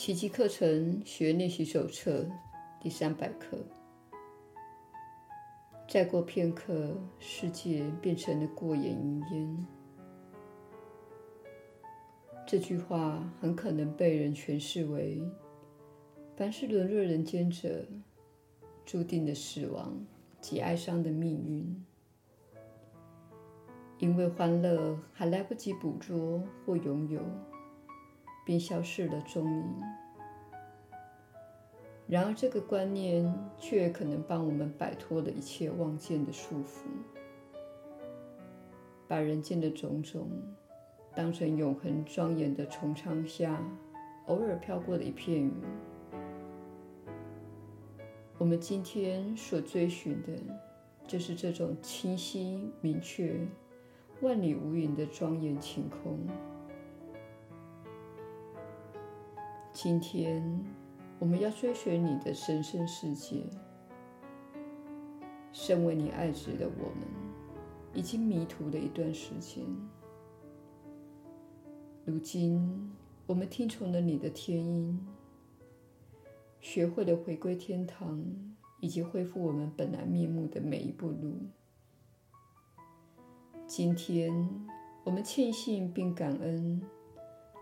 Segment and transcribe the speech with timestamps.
[0.00, 2.24] 奇迹课程学练习手册
[2.80, 3.58] 第三百课。
[5.88, 9.66] 再过片刻，世界变成了过眼云烟。
[12.46, 15.20] 这句话很可能被人诠释为：
[16.36, 17.84] 凡是沦落人间者，
[18.84, 20.06] 注定的死亡
[20.40, 21.84] 及哀伤的命运，
[23.98, 27.20] 因为欢乐还来不及捕捉或拥有。
[28.48, 29.82] 便消失了踪影。
[32.06, 36.86] 然而，这个观念却可能帮我们摆脱了一切望见的束缚，
[39.06, 40.30] 把人间的种种
[41.14, 43.62] 当成永恒庄严的穹苍下
[44.28, 45.52] 偶尔飘过的一片云。
[48.38, 50.32] 我们今天所追寻的，
[51.06, 53.46] 就是这种清晰明确、
[54.22, 56.18] 万里无云的庄严晴空。
[59.80, 60.42] 今天，
[61.20, 63.44] 我们要追寻你的神圣世界。
[65.52, 67.06] 身为你爱子的我们，
[67.94, 69.64] 已经迷途了一段时间。
[72.04, 72.90] 如今，
[73.24, 75.06] 我们听从了你的天音，
[76.60, 78.20] 学会了回归天堂
[78.80, 81.36] 以及恢复我们本来面目的每一步路。
[83.68, 84.50] 今天，
[85.04, 86.82] 我们庆幸并感恩。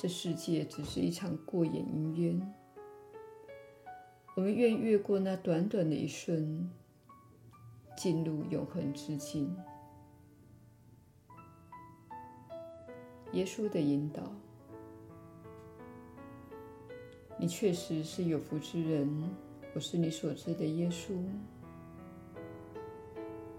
[0.00, 2.54] 这世界只是一场过眼云烟，
[4.34, 6.70] 我们愿越过那短短的一瞬，
[7.98, 9.54] 进入永恒之境。
[13.32, 14.22] 耶稣的引导，
[17.38, 19.30] 你确实是有福之人，
[19.74, 21.12] 我是你所知的耶稣。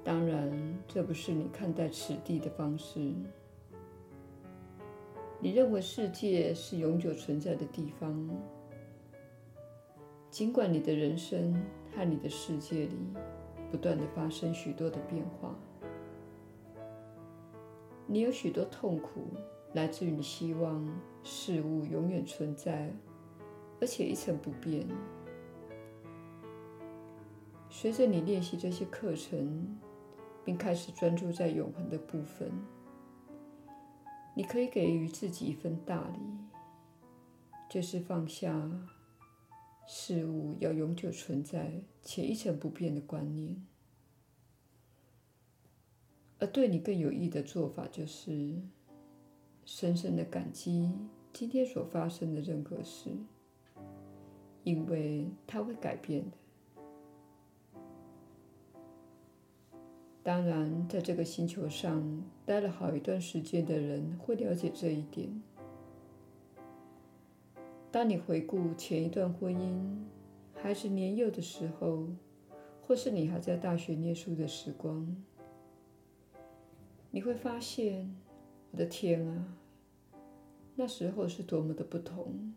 [0.03, 0.51] 当然，
[0.87, 3.13] 这不是你看待此地的方式。
[5.43, 8.29] 你认为世界是永久存在的地方，
[10.29, 11.59] 尽管你的人生
[11.95, 12.95] 和你的世界里
[13.71, 15.55] 不断地发生许多的变化，
[18.05, 19.23] 你有许多痛苦
[19.73, 20.87] 来自于你希望
[21.23, 22.93] 事物永远存在，
[23.79, 24.87] 而且一成不变。
[27.67, 29.75] 随着你练习这些课程，
[30.45, 32.51] 并开始专注在永恒的部分。
[34.41, 36.19] 你可以给予自己一份大礼，
[37.69, 38.71] 就是放下
[39.87, 43.63] 事物要永久存在且一成不变的观念。
[46.39, 48.59] 而对你更有益的做法，就是
[49.63, 50.91] 深深的感激
[51.31, 53.11] 今天所发生的任何事，
[54.63, 56.37] 因为它会改变的。
[60.23, 65.41] 当然，在这个星球上待了好一段时间的人会了解这一点。
[67.91, 69.81] 当你回顾前一段婚姻、
[70.53, 72.07] 孩子年幼的时候，
[72.85, 75.15] 或是你还在大学念书的时光，
[77.09, 78.15] 你会发现，
[78.71, 79.57] 我的天啊，
[80.75, 82.53] 那时候是多么的不同。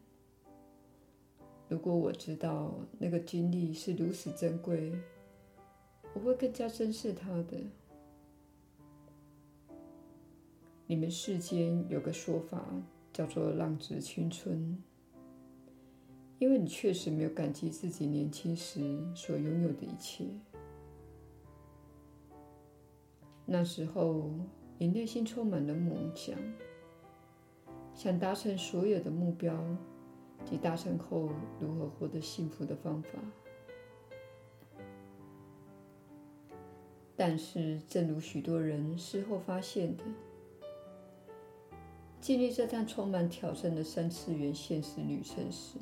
[1.67, 4.93] 如果我知道那个经历是如此珍贵。
[6.15, 7.59] 我会更加珍视他的。
[10.87, 12.65] 你们世间有个说法
[13.13, 14.83] 叫做“浪子青春”，
[16.39, 20.27] 因为你确实没有感激自己年轻时所拥有的一切。
[23.47, 24.31] 那时候，
[24.79, 26.39] 你内心充满了梦想，
[27.95, 29.63] 想达成所有的目标
[30.45, 31.31] 及达成后
[31.61, 33.11] 如何获得幸福的方法。
[37.17, 40.03] 但是，正如许多人事后发现的，
[42.21, 45.79] 经历这趟充满挑战的三次元现实旅程时，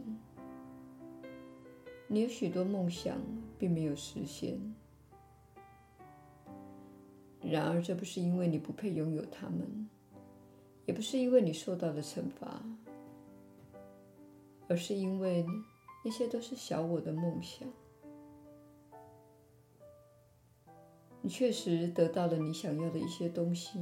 [2.07, 3.19] 你有许多梦想
[3.59, 4.61] 并没有实现。
[7.41, 9.89] 然而，这不是因为你不配拥有他们，
[10.85, 12.63] 也不是因为你受到了惩罚，
[14.69, 15.47] 而是因为
[16.05, 17.67] 那些都是小我的梦想。
[21.25, 23.79] 你确实得到了你想要的一些东西，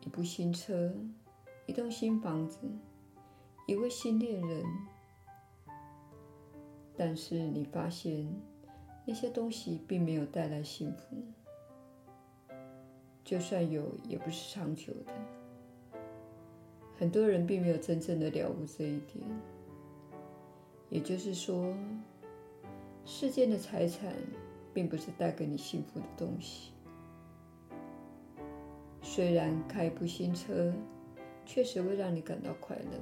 [0.00, 0.92] 一部新车，
[1.66, 2.58] 一栋新房子，
[3.68, 4.64] 一位新恋人。
[6.96, 8.28] 但是你发现
[9.06, 11.16] 那些东西并没有带来幸福，
[13.22, 15.12] 就算有，也不是长久的。
[16.98, 19.24] 很多人并没有真正的了悟这一点，
[20.90, 21.72] 也就是说，
[23.04, 24.12] 世间的财产。
[24.72, 26.72] 并不是带给你幸福的东西。
[29.02, 30.72] 虽然开一部新车
[31.44, 32.98] 确实会让你感到快乐，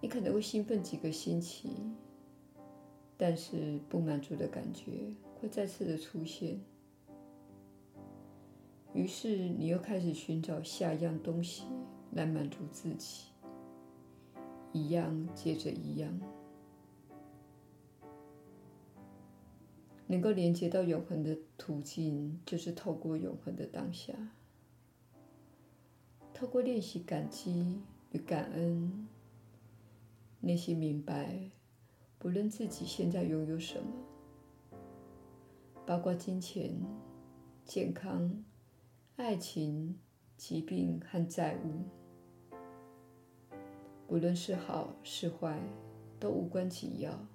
[0.00, 1.70] 你可能会兴奋几个星期，
[3.16, 6.60] 但是不满足的感觉会再次的出现。
[8.92, 11.64] 于是你又开始寻找下一样东西
[12.12, 13.26] 来满足自己，
[14.72, 16.18] 一样接着一样。
[20.08, 24.14] 能够连接到永恒的途径，就是透过永恒的当下，
[26.32, 27.80] 透过练习感激
[28.12, 29.08] 与感恩，
[30.40, 31.50] 内心明白，
[32.18, 34.78] 不论自己现在拥有什么，
[35.84, 36.72] 包括金钱、
[37.64, 38.44] 健康、
[39.16, 39.98] 爱情、
[40.36, 41.82] 疾病和债务，
[44.06, 45.60] 不论是好是坏，
[46.20, 47.26] 都无关紧要。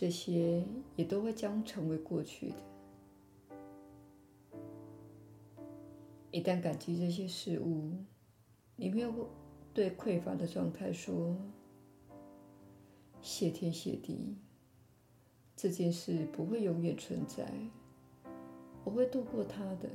[0.00, 0.62] 这些
[0.94, 2.56] 也都会将成为过去的。
[6.30, 7.90] 一旦感激这些事物，
[8.76, 9.12] 你没有
[9.74, 11.36] 对匮乏的状态说
[13.20, 14.36] ：“谢天谢地，
[15.56, 17.52] 这件事不会永远存在，
[18.84, 19.88] 我会度过它的。”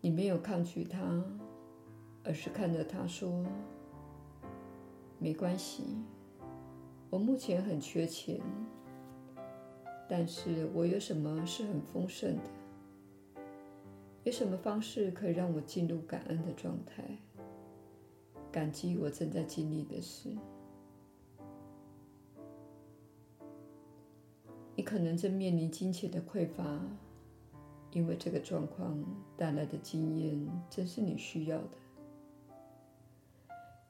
[0.00, 1.22] 你没有抗拒它，
[2.24, 3.44] 而是看着它说
[5.20, 5.98] ：“没关系。”
[7.08, 8.40] 我目前很缺钱，
[10.08, 12.42] 但是我有什么是很丰盛的？
[14.24, 17.04] 有什么方式可以让我进入感恩的状态？
[18.50, 20.36] 感激我正在经历的事。
[24.74, 26.80] 你可能正面临金钱的匮乏，
[27.92, 29.02] 因为这个状况
[29.36, 31.70] 带来的经验正是你需要的。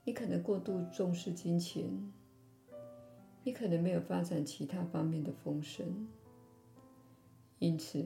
[0.04, 2.12] 你可能过度重视金钱。
[3.46, 6.08] 你可能没有发展其他方面的丰盛，
[7.60, 8.04] 因此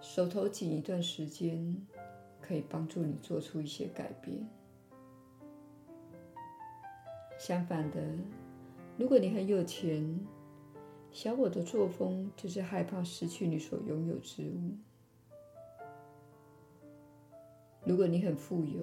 [0.00, 1.76] 手头紧一段时间
[2.40, 4.44] 可以帮助你做出一些改变。
[7.38, 8.02] 相反的，
[8.96, 10.26] 如果你很有钱，
[11.12, 14.76] 小我的作风就是害怕失去你所拥有之物。
[17.84, 18.82] 如果你很富有，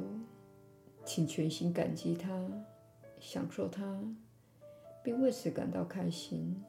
[1.03, 2.49] 请全心感激它，
[3.19, 4.01] 享受它。
[5.05, 6.59] 并为此感到开心，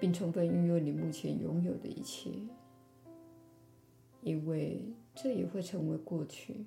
[0.00, 2.30] 并充分运用你目前拥有的一切，
[4.22, 4.82] 因为
[5.14, 6.64] 这也会成为过去，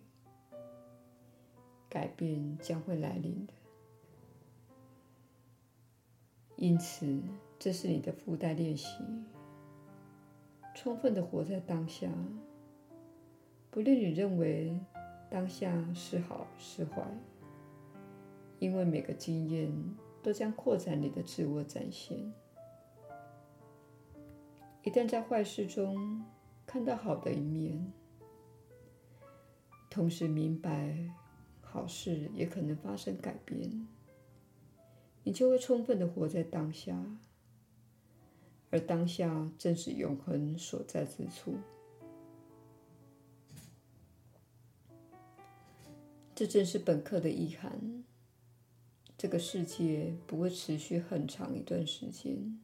[1.90, 3.54] 改变将会来临的。
[6.56, 7.20] 因此，
[7.58, 9.04] 这是你的附带练习：
[10.76, 12.08] 充分的活在当下，
[13.72, 14.78] 不论你认为
[15.32, 17.02] 当下是好是坏，
[18.60, 19.74] 因为每个经验。
[20.22, 22.34] 都将扩展你的自我展现。
[24.84, 26.26] 一旦在坏事中
[26.66, 27.92] 看到好的一面，
[29.90, 30.98] 同时明白
[31.62, 33.88] 好事也可能发生改变，
[35.24, 36.98] 你就会充分的活在当下，
[38.70, 41.56] 而当下正是永恒所在之处。
[46.34, 48.04] 这正是本课的意涵。
[49.22, 52.60] 这个世界不会持续很长一段时间，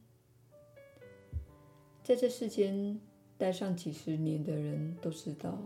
[2.02, 2.98] 在这世间
[3.36, 5.56] 待上几十年的人都知道，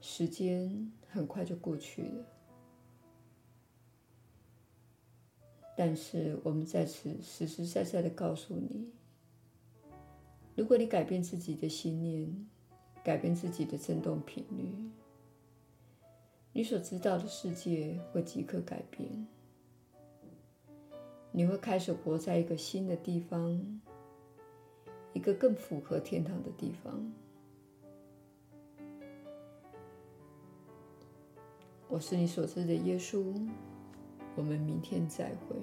[0.00, 2.24] 时间很快就过去了。
[5.76, 8.90] 但是我们在此实实在在的告诉你，
[10.56, 12.48] 如果你改变自己的信念，
[13.04, 14.90] 改变自己的振动频率，
[16.54, 19.26] 你所知道的世界会即刻改变。
[21.30, 23.80] 你会开始活在一个新的地方，
[25.12, 27.12] 一个更符合天堂的地方。
[31.88, 33.34] 我是你所知的耶稣，
[34.36, 35.56] 我们明天再会。